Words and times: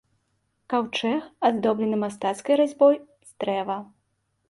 Каўчэг 0.73 1.27
аздоблены 1.51 2.01
мастацкай 2.07 2.61
разьбой 2.65 3.01
з 3.31 3.39
дрэва. 3.45 3.81